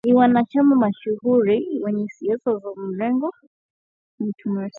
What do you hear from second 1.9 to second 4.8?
siasa za mrengo wa kikomunisti